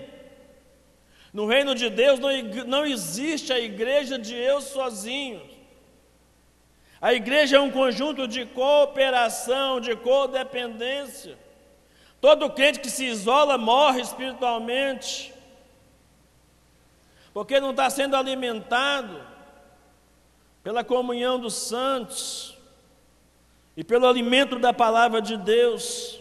[1.33, 2.31] No reino de Deus não,
[2.67, 5.41] não existe a igreja de eu sozinho.
[7.01, 11.39] A igreja é um conjunto de cooperação, de codependência.
[12.21, 15.33] Todo crente que se isola morre espiritualmente,
[17.33, 19.21] porque não está sendo alimentado
[20.63, 22.57] pela comunhão dos santos
[23.77, 26.21] e pelo alimento da palavra de Deus.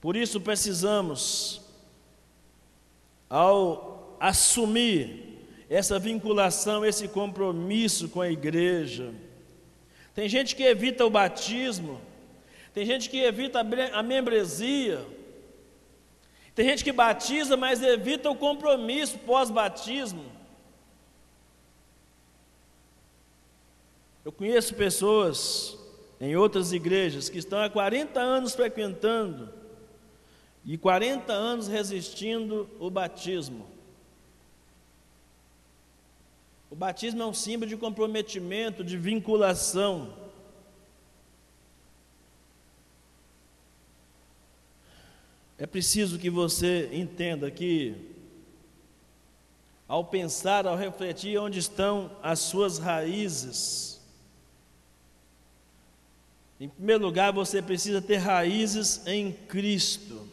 [0.00, 1.60] Por isso precisamos,
[3.28, 9.12] ao assumir essa vinculação, esse compromisso com a igreja,
[10.14, 12.00] tem gente que evita o batismo,
[12.72, 13.60] tem gente que evita
[13.92, 15.04] a membresia.
[16.58, 20.24] Tem gente que batiza, mas evita o compromisso pós-batismo.
[24.24, 25.78] Eu conheço pessoas
[26.20, 29.54] em outras igrejas que estão há 40 anos frequentando
[30.64, 33.64] e 40 anos resistindo o batismo.
[36.68, 40.12] O batismo é um símbolo de comprometimento, de vinculação.
[45.60, 47.92] É preciso que você entenda que,
[49.88, 54.00] ao pensar, ao refletir onde estão as suas raízes,
[56.60, 60.28] em primeiro lugar, você precisa ter raízes em Cristo.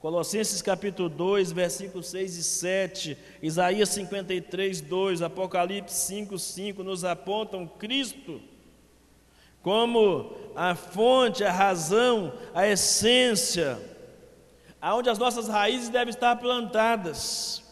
[0.00, 7.68] Colossenses capítulo 2, versículos 6 e 7, Isaías 53, 2, Apocalipse 5, 5 nos apontam
[7.68, 8.40] Cristo
[9.62, 13.93] como a fonte, a razão, a essência
[14.84, 17.64] aonde as nossas raízes devem estar plantadas.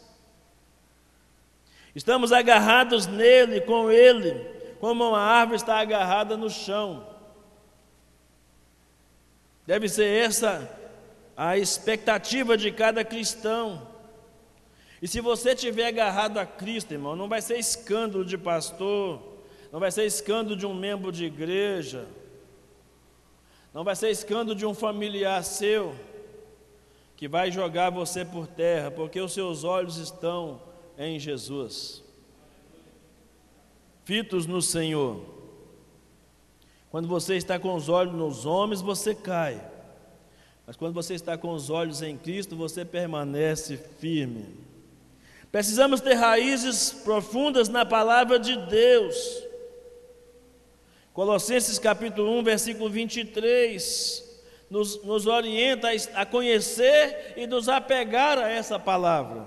[1.95, 4.33] Estamos agarrados nele, com ele,
[4.81, 7.07] como uma árvore está agarrada no chão.
[9.67, 10.75] Deve ser essa
[11.37, 13.87] a expectativa de cada cristão.
[15.03, 19.21] E se você estiver agarrado a Cristo, irmão, não vai ser escândalo de pastor,
[19.71, 22.07] não vai ser escândalo de um membro de igreja,
[23.75, 25.95] não vai ser escândalo de um familiar seu
[27.23, 30.61] que vai jogar você por terra, porque os seus olhos estão
[30.99, 32.03] em Jesus.
[34.05, 35.25] Fitos no Senhor.
[36.91, 39.65] Quando você está com os olhos nos homens, você cai.
[40.67, 44.57] Mas quando você está com os olhos em Cristo, você permanece firme.
[45.53, 49.45] Precisamos ter raízes profundas na palavra de Deus.
[51.13, 54.32] Colossenses capítulo 1, versículo 23
[54.73, 59.47] nos, nos orienta a, conhecer e nos apegar a essa palavra.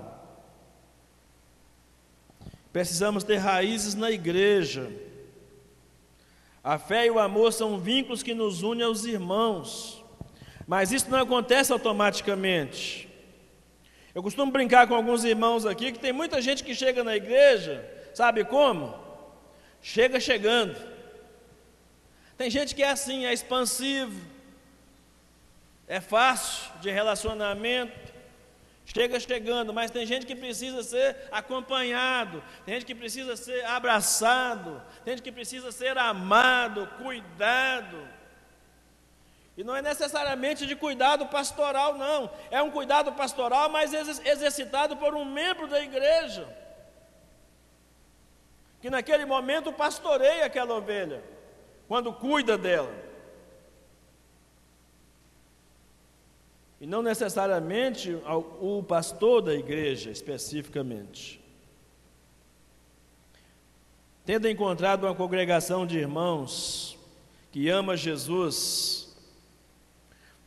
[2.72, 4.88] Precisamos ter raízes na igreja.
[6.62, 10.04] A fé e o amor são vínculos que nos unem aos irmãos,
[10.64, 13.08] mas isso não acontece automaticamente.
[14.14, 17.84] Eu costumo brincar com alguns irmãos aqui que tem muita gente que chega na igreja,
[18.14, 18.94] sabe como?
[19.82, 20.76] Chega chegando.
[22.38, 24.35] Tem gente que é assim, é expansivo,
[25.88, 28.12] é fácil de relacionamento,
[28.84, 34.82] chega chegando, mas tem gente que precisa ser acompanhado, tem gente que precisa ser abraçado,
[35.04, 38.16] tem gente que precisa ser amado, cuidado.
[39.56, 42.30] E não é necessariamente de cuidado pastoral, não.
[42.50, 46.46] É um cuidado pastoral, mas exercitado por um membro da igreja.
[48.82, 51.24] Que naquele momento pastoreia aquela ovelha,
[51.88, 53.05] quando cuida dela.
[56.80, 58.16] E não necessariamente
[58.60, 61.40] o pastor da igreja, especificamente.
[64.26, 66.98] Tendo encontrado uma congregação de irmãos
[67.50, 69.16] que ama Jesus,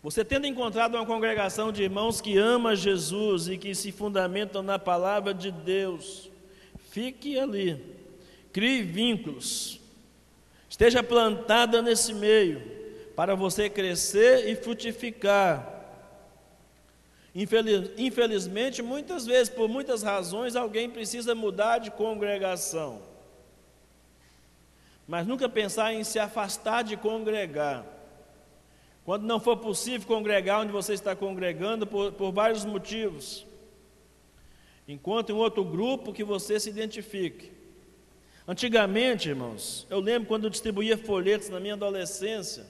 [0.03, 4.77] você tendo encontrado uma congregação de irmãos que ama Jesus e que se fundamentam na
[4.77, 6.29] palavra de Deus,
[6.89, 7.81] fique ali,
[8.53, 9.79] crie vínculos,
[10.69, 12.61] esteja plantada nesse meio,
[13.15, 15.78] para você crescer e frutificar
[17.33, 23.01] Infeliz, infelizmente, muitas vezes, por muitas razões, alguém precisa mudar de congregação.
[25.07, 27.85] Mas nunca pensar em se afastar de congregar.
[29.05, 33.45] Quando não for possível congregar onde você está congregando, por, por vários motivos.
[34.87, 37.51] Encontre um outro grupo que você se identifique.
[38.47, 42.65] Antigamente, irmãos, eu lembro quando eu distribuía folhetos na minha adolescência,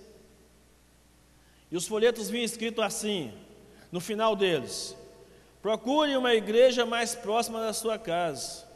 [1.72, 3.32] e os folhetos vinham escrito assim:
[3.92, 4.96] no final deles.
[5.62, 8.68] Procure uma igreja mais próxima da sua casa.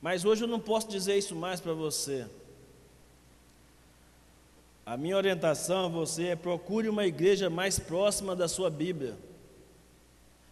[0.00, 2.26] Mas hoje eu não posso dizer isso mais para você.
[4.84, 9.16] A minha orientação a você é procure uma igreja mais próxima da sua Bíblia.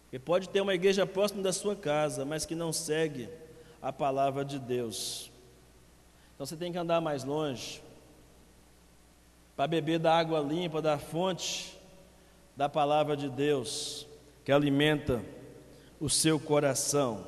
[0.03, 3.29] Porque pode ter uma igreja próxima da sua casa, mas que não segue
[3.81, 5.31] a palavra de Deus.
[6.33, 7.81] Então você tem que andar mais longe
[9.55, 11.78] para beber da água limpa, da fonte
[12.59, 14.05] da palavra de Deus,
[14.43, 15.23] que alimenta
[15.97, 17.25] o seu coração.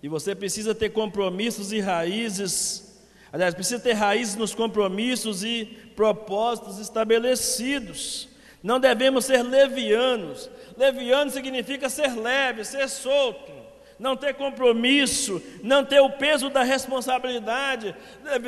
[0.00, 5.64] E você precisa ter compromissos e raízes, aliás, precisa ter raízes nos compromissos e
[5.96, 8.28] propósitos estabelecidos.
[8.62, 10.48] Não devemos ser levianos.
[10.76, 13.50] Leviano significa ser leve, ser solto,
[13.98, 17.92] não ter compromisso, não ter o peso da responsabilidade.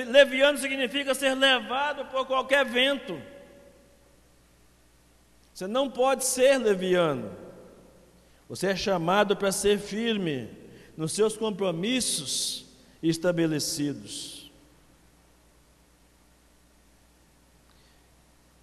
[0.07, 3.21] Leviano significa ser levado por qualquer vento.
[5.61, 7.31] Você não pode ser leviano.
[8.49, 10.49] Você é chamado para ser firme
[10.97, 12.65] nos seus compromissos
[13.03, 14.51] estabelecidos.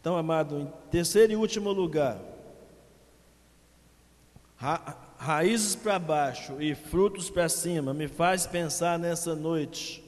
[0.02, 2.20] Então, amado, em terceiro e último lugar,
[4.56, 10.04] ra raízes para baixo e frutos para cima, me faz pensar nessa noite,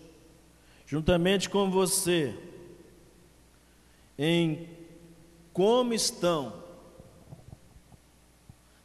[0.87, 2.35] juntamente com você,
[4.17, 4.67] em
[5.53, 6.58] como estão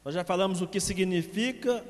[0.05, 1.82] nós já falamos o que significa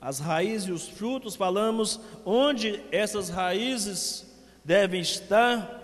[0.00, 4.26] as raízes e os frutos, falamos onde essas raízes
[4.64, 5.76] devem estar,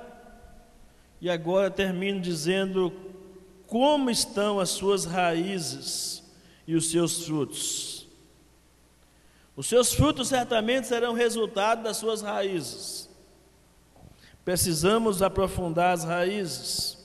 [1.20, 2.93] e agora termino dizendo
[3.66, 6.22] como estão as suas raízes
[6.66, 8.07] e os seus frutos.
[9.57, 13.09] Os seus frutos certamente serão resultado das suas raízes.
[14.45, 16.99] Precisamos aprofundar as raízes.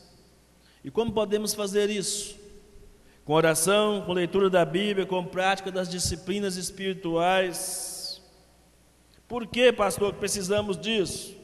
[0.84, 2.39] E como podemos fazer isso?
[3.30, 8.20] Com oração, com leitura da Bíblia, com prática das disciplinas espirituais.
[9.28, 11.38] Por que, pastor, precisamos disso?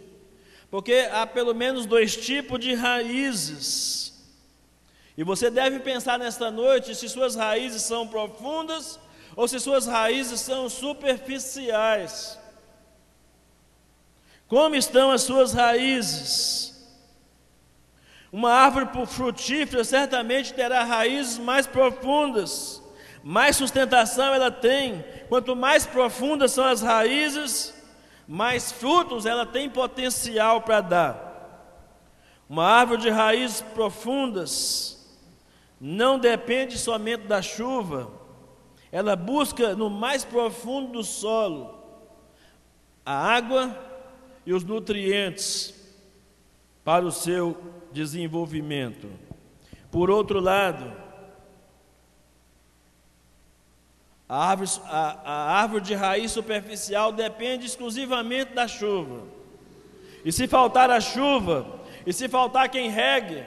[0.71, 4.19] Porque há pelo menos dois tipos de raízes.
[5.15, 8.99] E você deve pensar nesta noite se suas raízes são profundas
[9.35, 12.35] ou se suas raízes são superficiais.
[14.47, 16.74] Como estão as suas raízes?
[18.35, 22.83] Uma árvore frutífera certamente terá raízes mais profundas,
[23.23, 25.05] mais sustentação ela tem.
[25.29, 27.73] Quanto mais profundas são as raízes,
[28.27, 31.79] mais frutos ela tem potencial para dar.
[32.49, 35.17] Uma árvore de raízes profundas
[35.79, 38.11] não depende somente da chuva,
[38.91, 41.73] ela busca no mais profundo do solo
[43.05, 43.73] a água
[44.45, 45.73] e os nutrientes
[46.83, 47.57] para o seu
[47.95, 49.09] desenvolvimento.
[49.89, 50.93] Por outro lado,
[54.27, 59.23] a árvore, a, a árvore de raiz superficial depende exclusivamente da chuva.
[60.25, 63.43] E se faltar a chuva, e se faltar quem regue,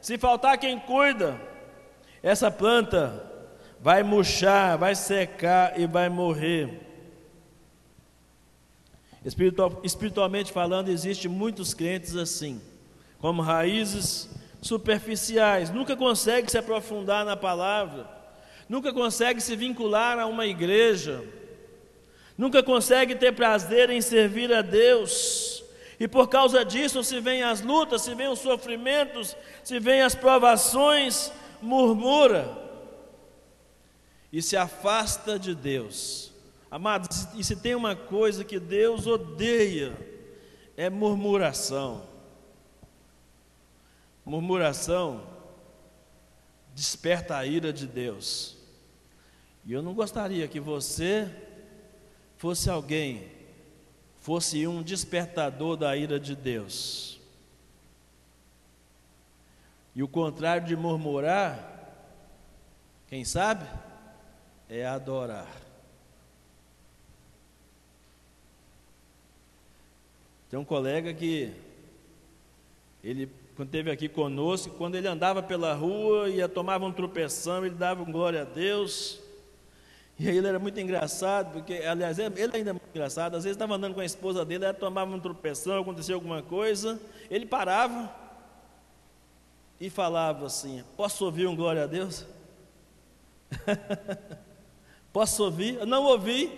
[0.00, 1.40] se faltar quem cuida,
[2.22, 3.30] essa planta
[3.80, 6.80] vai murchar, vai secar e vai morrer.
[9.24, 12.60] Espiritual, espiritualmente falando, existe muitos crentes assim
[13.24, 14.28] como raízes
[14.60, 18.06] superficiais, nunca consegue se aprofundar na palavra,
[18.68, 21.24] nunca consegue se vincular a uma igreja,
[22.36, 25.64] nunca consegue ter prazer em servir a Deus.
[25.98, 30.14] E por causa disso se vêm as lutas, se vêm os sofrimentos, se vêm as
[30.14, 32.46] provações, murmura
[34.30, 36.30] e se afasta de Deus.
[36.70, 39.96] Amados, e se tem uma coisa que Deus odeia,
[40.76, 42.12] é murmuração.
[44.24, 45.26] Murmuração
[46.74, 48.56] desperta a ira de Deus.
[49.64, 51.30] E eu não gostaria que você
[52.36, 53.30] fosse alguém,
[54.20, 57.20] fosse um despertador da ira de Deus.
[59.94, 61.72] E o contrário de murmurar,
[63.06, 63.66] quem sabe?
[64.68, 65.48] É adorar.
[70.50, 71.52] Tem um colega que
[73.02, 73.26] ele
[73.56, 78.02] quando esteve aqui conosco, quando ele andava pela rua e tomava um tropeção, ele dava
[78.02, 79.20] um glória a Deus.
[80.18, 83.56] E aí ele era muito engraçado, porque, aliás, ele ainda é muito engraçado, às vezes
[83.56, 87.00] estava andando com a esposa dele, ela tomava um tropeção, acontecia alguma coisa,
[87.30, 88.12] ele parava
[89.80, 92.26] e falava assim: Posso ouvir um glória a Deus?
[95.12, 95.76] Posso ouvir?
[95.76, 96.50] Eu não ouvi,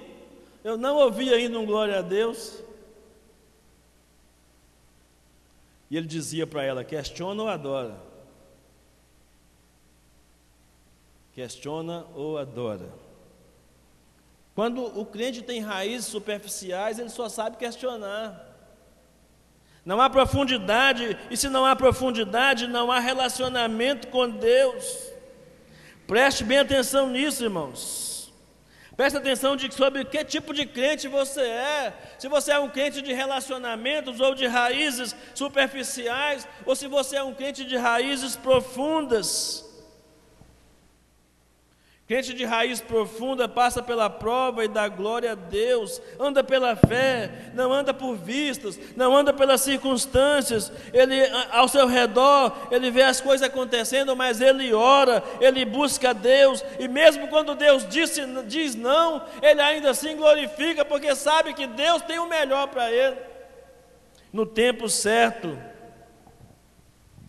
[0.65, 2.63] eu não ouvi ainda um glória a Deus.
[5.91, 7.97] E ele dizia para ela: questiona ou adora?
[11.33, 12.89] Questiona ou adora?
[14.55, 18.43] Quando o crente tem raízes superficiais, ele só sabe questionar.
[19.85, 25.13] Não há profundidade, e se não há profundidade, não há relacionamento com Deus.
[26.07, 28.06] Preste bem atenção nisso, irmãos.
[28.97, 31.93] Presta atenção de, sobre que tipo de crente você é.
[32.19, 37.23] Se você é um crente de relacionamentos ou de raízes superficiais, ou se você é
[37.23, 39.66] um crente de raízes profundas.
[42.07, 47.51] Crente de raiz profunda passa pela prova e dá glória a Deus, anda pela fé,
[47.53, 50.71] não anda por vistas, não anda pelas circunstâncias.
[50.93, 56.65] Ele ao seu redor, ele vê as coisas acontecendo, mas ele ora, ele busca Deus,
[56.79, 62.03] e mesmo quando Deus disse, diz não, ele ainda assim glorifica, porque sabe que Deus
[62.03, 63.17] tem o melhor para ele,
[64.33, 65.59] no tempo certo.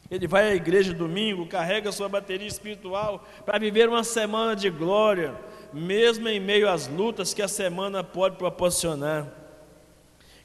[0.10, 5.36] Ele vai à igreja domingo, carrega sua bateria espiritual para viver uma semana de glória,
[5.74, 9.28] mesmo em meio às lutas que a semana pode proporcionar.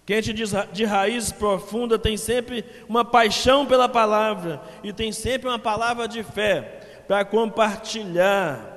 [0.04, 6.08] Quente de raiz profunda tem sempre uma paixão pela palavra e tem sempre uma palavra
[6.08, 8.68] de fé para compartilhar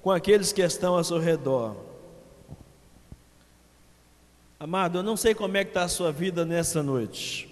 [0.00, 1.76] com aqueles que estão ao seu redor.
[4.60, 7.50] Amado, eu não sei como é que está a sua vida nessa noite.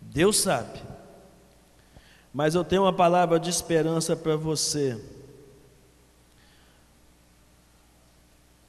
[0.00, 0.91] Deus sabe.
[2.32, 4.98] Mas eu tenho uma palavra de esperança para você.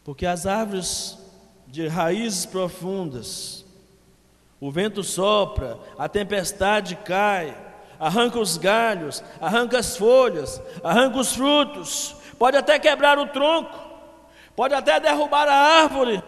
[0.03, 1.17] Porque as árvores
[1.67, 3.65] de raízes profundas,
[4.59, 7.57] o vento sopra, a tempestade cai,
[7.99, 13.79] arranca os galhos, arranca as folhas, arranca os frutos, pode até quebrar o tronco,
[14.55, 16.21] pode até derrubar a árvore,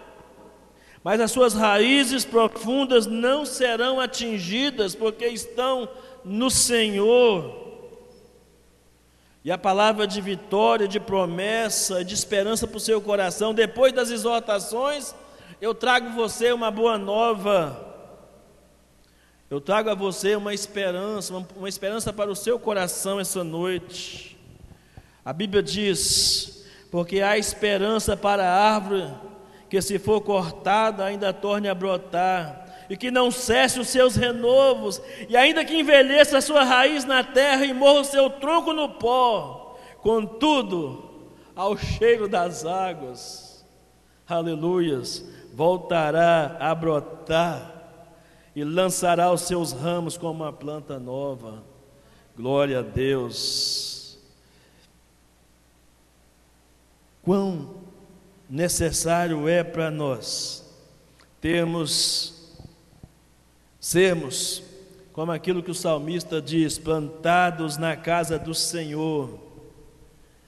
[1.04, 5.88] mas as suas raízes profundas não serão atingidas, porque estão
[6.26, 7.64] no Senhor.
[9.44, 14.10] E a palavra de vitória, de promessa, de esperança para o seu coração, depois das
[14.10, 15.14] exortações,
[15.62, 17.94] eu trago você uma boa nova.
[19.48, 24.36] Eu trago a você uma esperança, uma, uma esperança para o seu coração essa noite.
[25.24, 29.08] A Bíblia diz: porque há esperança para a árvore
[29.70, 35.02] que, se for cortada, ainda torne a brotar e que não cesse os seus renovos,
[35.28, 38.90] e ainda que envelheça a sua raiz na terra e morra o seu tronco no
[38.90, 41.06] pó, contudo,
[41.56, 43.66] ao cheiro das águas,
[44.28, 47.76] aleluias, voltará a brotar
[48.56, 51.64] e lançará os seus ramos como uma planta nova.
[52.36, 54.18] Glória a Deus.
[57.24, 57.76] Quão
[58.50, 60.64] necessário é para nós
[61.42, 62.35] termos
[63.86, 64.64] sermos
[65.14, 69.40] como aquilo que o salmista diz, plantados na casa do Senhor.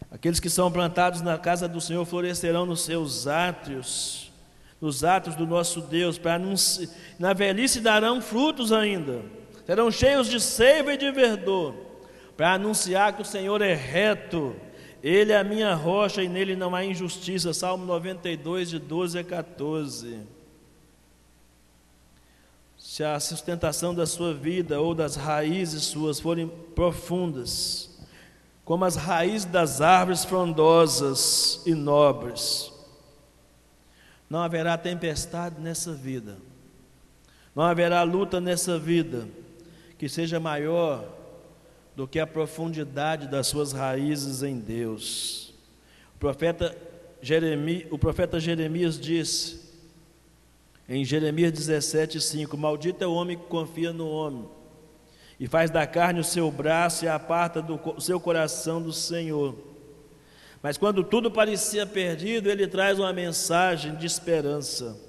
[0.10, 4.32] Aqueles que são plantados na casa do Senhor florescerão nos seus átrios,
[4.82, 6.42] nos átrios do nosso Deus, para
[7.20, 9.22] na velhice darão frutos ainda,
[9.68, 11.76] serão cheios de seiva e de verdor,
[12.36, 14.56] para anunciar que o Senhor é reto,
[15.04, 17.54] Ele é a minha rocha e nele não há injustiça.
[17.54, 20.37] Salmo 92, de 12 a 14
[22.98, 27.96] se a sustentação da sua vida ou das raízes suas forem profundas,
[28.66, 32.74] como as raízes das árvores frondosas e nobres,
[34.28, 36.40] não haverá tempestade nessa vida,
[37.56, 39.28] não haverá luta nessa vida
[40.00, 41.08] que seja maior
[41.96, 45.54] do que a profundidade das suas raízes em Deus.
[46.16, 46.76] O profeta
[47.22, 49.67] Jeremias, o profeta Jeremias disse:
[50.88, 54.46] em Jeremias 17, 5: Maldito é o homem que confia no homem,
[55.40, 59.56] e faz da carne o seu braço e aparta do seu coração do Senhor.
[60.62, 65.00] Mas quando tudo parecia perdido, ele traz uma mensagem de esperança.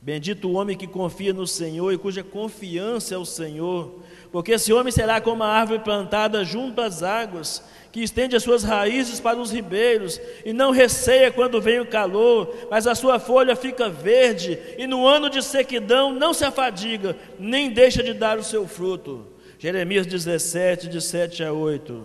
[0.00, 4.00] Bendito o homem que confia no Senhor e cuja confiança é o Senhor,
[4.32, 7.62] porque esse homem será como a árvore plantada junto às águas,
[7.92, 12.66] que estende as suas raízes para os ribeiros, e não receia quando vem o calor,
[12.70, 17.70] mas a sua folha fica verde, e no ano de sequidão não se afadiga, nem
[17.70, 19.26] deixa de dar o seu fruto.
[19.58, 22.02] Jeremias 17, de 7 a 8.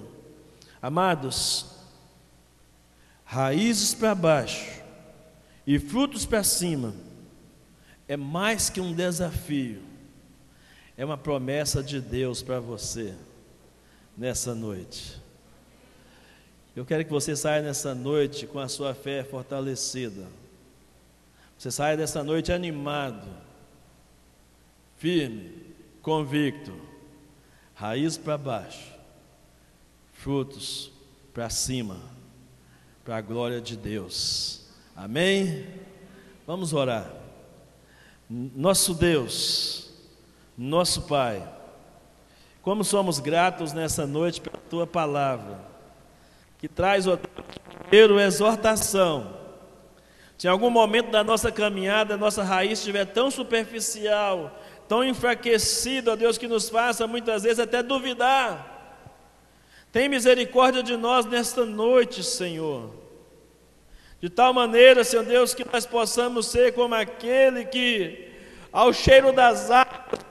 [0.81, 1.65] Amados,
[3.23, 4.83] raízes para baixo
[5.65, 6.93] e frutos para cima
[8.07, 9.81] é mais que um desafio,
[10.95, 13.13] é uma promessa de Deus para você
[14.17, 15.26] nessa noite.
[16.77, 20.27] Eu quero que você saia nessa noite com a sua fé fortalecida.
[21.57, 23.27] Você saia dessa noite animado,
[24.95, 25.73] firme,
[26.03, 26.79] convicto,
[27.73, 28.93] raiz para baixo,
[30.13, 30.91] frutos
[31.33, 31.97] para cima,
[33.03, 34.67] para a glória de Deus.
[34.95, 35.65] Amém?
[36.45, 37.11] Vamos orar.
[38.29, 39.89] Nosso Deus,
[40.55, 41.41] nosso Pai,
[42.61, 45.66] como somos gratos nessa noite pela tua palavra
[46.57, 49.35] que traz o primeiro exortação,
[50.37, 54.51] Se em algum momento da nossa caminhada a nossa raiz estiver tão superficial,
[54.87, 58.75] tão enfraquecida, ó Deus, que nos faça muitas vezes até duvidar.
[59.91, 62.91] Tem misericórdia de nós nesta noite, Senhor.
[64.19, 68.31] De tal maneira, Senhor Deus, que nós possamos ser como aquele que,
[68.71, 70.21] ao cheiro das águas,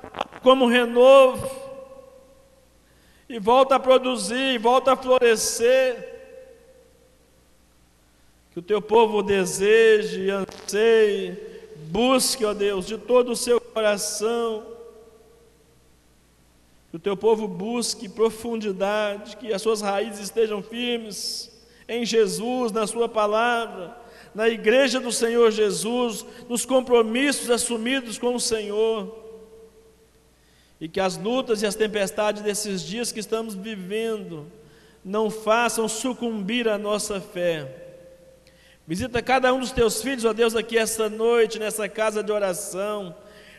[0.43, 1.51] como renovo,
[3.29, 6.16] e volta a produzir, e volta a florescer.
[8.57, 11.37] Que o teu povo deseje, anseie,
[11.91, 14.67] busque, ó Deus, de todo o seu coração.
[16.91, 21.53] Que o teu povo busque profundidade, que as suas raízes estejam firmes
[21.87, 23.95] em Jesus, na Sua palavra,
[24.35, 29.15] na igreja do Senhor Jesus, nos compromissos assumidos com o Senhor.
[30.81, 34.47] E que as lutas e as tempestades desses dias que estamos vivendo
[35.05, 37.83] não façam sucumbir a nossa fé
[38.87, 43.15] Visita cada um dos teus filhos, ó Deus, aqui esta noite, nessa casa de oração.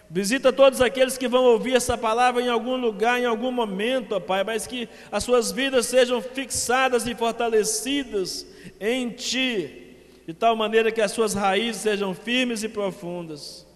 [0.09, 4.19] Visita todos aqueles que vão ouvir essa palavra em algum lugar, em algum momento, ó
[4.21, 8.47] Pai, mas que as suas vidas sejam fixadas e fortalecidas
[8.79, 13.67] em Ti, de tal maneira que as suas raízes sejam firmes e profundas.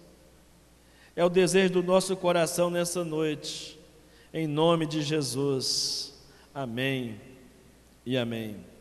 [1.14, 3.78] É o desejo do nosso coração nessa noite,
[4.32, 6.14] em nome de Jesus.
[6.54, 7.20] Amém
[8.06, 8.71] e amém.